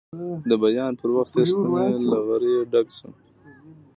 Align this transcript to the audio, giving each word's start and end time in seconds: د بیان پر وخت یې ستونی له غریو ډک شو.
د 0.49 0.51
بیان 0.63 0.91
پر 0.99 1.09
وخت 1.17 1.33
یې 1.37 1.43
ستونی 1.51 1.93
له 2.11 2.17
غریو 2.27 2.69
ډک 2.71 2.87
شو. 2.97 3.09